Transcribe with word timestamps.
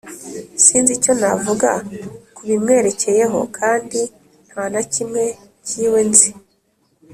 Sinzi 0.63 0.91
icyo 0.97 1.11
navuga 1.21 1.69
kubimwerekeyeho 2.35 3.39
Kandi 3.57 3.99
ntanakimwe 4.49 5.23
kiwe 5.67 6.01
nzi 6.09 6.29